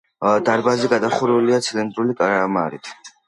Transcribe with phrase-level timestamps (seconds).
[0.45, 2.93] დარბაზი გადახურულია ცილინდრული კამარით.